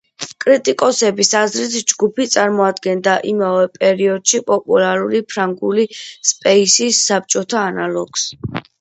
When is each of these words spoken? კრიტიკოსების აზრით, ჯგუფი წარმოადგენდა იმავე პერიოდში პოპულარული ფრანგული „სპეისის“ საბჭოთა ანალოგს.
კრიტიკოსების 0.43 1.29
აზრით, 1.39 1.75
ჯგუფი 1.93 2.25
წარმოადგენდა 2.37 3.15
იმავე 3.33 3.69
პერიოდში 3.77 4.43
პოპულარული 4.51 5.25
ფრანგული 5.35 5.89
„სპეისის“ 6.33 7.07
საბჭოთა 7.13 7.65
ანალოგს. 7.71 8.31